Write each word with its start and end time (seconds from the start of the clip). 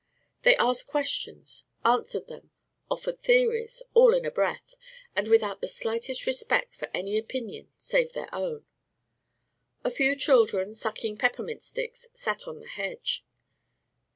They 0.41 0.55
asked 0.57 0.87
questions, 0.87 1.65
answered 1.85 2.25
them, 2.25 2.49
offered 2.89 3.19
theories, 3.19 3.83
all 3.93 4.15
in 4.15 4.25
a 4.25 4.31
breath, 4.31 4.73
and 5.15 5.27
without 5.27 5.61
the 5.61 5.67
slightest 5.67 6.25
respect 6.25 6.73
for 6.75 6.89
any 6.91 7.19
opinion 7.19 7.71
save 7.77 8.13
their 8.13 8.33
own. 8.33 8.65
A 9.83 9.91
few 9.91 10.15
children, 10.15 10.73
sucking 10.73 11.17
peppermint 11.17 11.61
sticks, 11.61 12.07
sat 12.15 12.47
on 12.47 12.61
the 12.61 12.67
hedge. 12.67 13.23